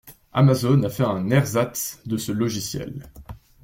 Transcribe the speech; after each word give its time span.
Amazon 0.33 0.81
a 0.83 0.89
fait 0.89 1.03
un 1.03 1.29
ersatz 1.29 1.99
de 2.07 2.17
ce 2.17 2.31
logiciel. 2.31 3.07